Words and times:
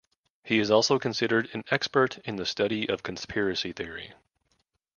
He 0.43 0.57
is 0.57 0.71
considered 1.01 1.51
an 1.53 1.63
expert 1.69 2.17
in 2.25 2.37
the 2.37 2.45
study 2.47 2.89
of 2.89 3.03
conspiracy 3.03 3.71
theory. 3.71 4.13